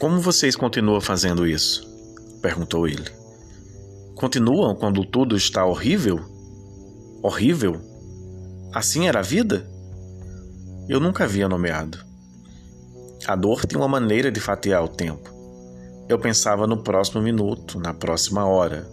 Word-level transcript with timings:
Como 0.00 0.18
vocês 0.18 0.56
continuam 0.56 0.98
fazendo 0.98 1.46
isso? 1.46 1.86
perguntou 2.40 2.88
ele. 2.88 3.04
Continuam 4.14 4.74
quando 4.74 5.04
tudo 5.04 5.36
está 5.36 5.66
horrível? 5.66 6.18
Horrível? 7.22 7.78
Assim 8.72 9.06
era 9.06 9.18
a 9.18 9.22
vida? 9.22 9.68
Eu 10.88 11.00
nunca 11.00 11.24
havia 11.24 11.46
nomeado. 11.46 11.98
A 13.26 13.36
dor 13.36 13.66
tem 13.66 13.76
uma 13.76 13.86
maneira 13.86 14.32
de 14.32 14.40
fatiar 14.40 14.82
o 14.82 14.88
tempo. 14.88 15.30
Eu 16.08 16.18
pensava 16.18 16.66
no 16.66 16.82
próximo 16.82 17.20
minuto, 17.20 17.78
na 17.78 17.92
próxima 17.92 18.46
hora. 18.46 18.88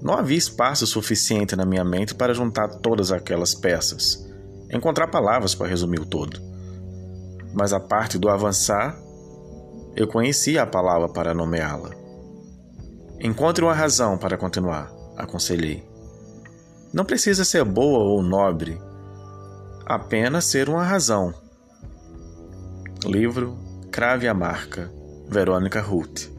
Não 0.00 0.14
havia 0.14 0.38
espaço 0.38 0.86
suficiente 0.86 1.56
na 1.56 1.66
minha 1.66 1.82
mente 1.82 2.14
para 2.14 2.32
juntar 2.32 2.68
todas 2.68 3.10
aquelas 3.10 3.56
peças, 3.56 4.24
encontrar 4.70 5.08
palavras 5.08 5.52
para 5.52 5.66
resumir 5.66 5.98
o 5.98 6.06
todo. 6.06 6.40
Mas 7.52 7.72
a 7.72 7.80
parte 7.80 8.18
do 8.18 8.28
avançar, 8.28 8.96
eu 9.94 10.08
conhecia 10.08 10.62
a 10.62 10.66
palavra 10.66 11.08
para 11.08 11.34
nomeá-la. 11.34 11.90
Encontre 13.20 13.64
uma 13.64 13.74
razão 13.74 14.16
para 14.16 14.36
continuar, 14.36 14.90
aconselhei. 15.16 15.86
Não 16.92 17.04
precisa 17.04 17.44
ser 17.44 17.64
boa 17.64 18.00
ou 18.00 18.22
nobre, 18.22 18.80
apenas 19.86 20.46
ser 20.46 20.68
uma 20.68 20.82
razão. 20.82 21.32
Livro 23.04 23.56
Crave 23.90 24.28
a 24.28 24.34
Marca, 24.34 24.90
Verônica 25.28 25.80
Ruth. 25.80 26.30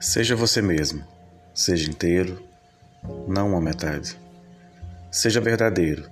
Seja 0.00 0.34
você 0.34 0.62
mesmo, 0.62 1.04
seja 1.54 1.90
inteiro, 1.90 2.47
não 3.26 3.50
uma 3.50 3.60
metade. 3.60 4.18
Seja 5.10 5.40
verdadeiro 5.40 6.10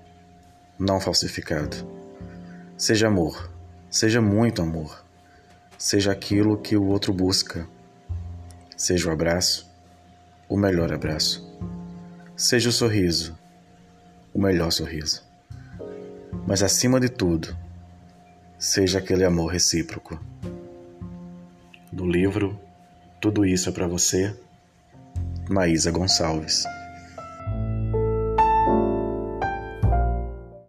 não 0.78 1.00
falsificado. 1.00 1.76
Seja 2.76 3.08
amor, 3.08 3.50
seja 3.90 4.20
muito 4.20 4.60
amor. 4.60 5.04
Seja 5.78 6.12
aquilo 6.12 6.58
que 6.58 6.76
o 6.76 6.86
outro 6.86 7.12
busca. 7.12 7.66
Seja 8.76 9.08
o 9.08 9.12
abraço, 9.12 9.70
o 10.48 10.56
melhor 10.56 10.92
abraço. 10.92 11.46
Seja 12.36 12.68
o 12.68 12.72
sorriso, 12.72 13.38
o 14.32 14.40
melhor 14.40 14.70
sorriso. 14.70 15.24
Mas 16.46 16.62
acima 16.62 17.00
de 17.00 17.08
tudo, 17.08 17.56
seja 18.58 18.98
aquele 18.98 19.24
amor 19.24 19.52
recíproco. 19.52 20.20
Do 21.90 22.06
livro 22.06 22.60
Tudo 23.20 23.46
Isso 23.46 23.70
é 23.70 23.72
para 23.72 23.88
Você, 23.88 24.38
Maísa 25.48 25.90
Gonçalves. 25.90 26.64